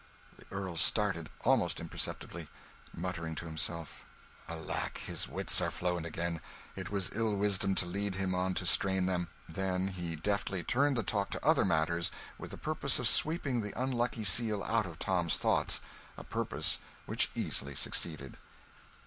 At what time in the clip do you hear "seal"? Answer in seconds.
14.23-14.63